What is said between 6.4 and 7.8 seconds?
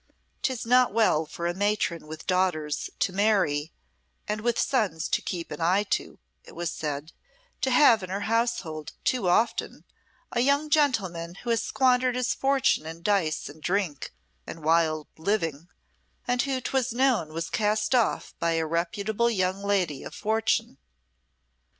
it was said, "to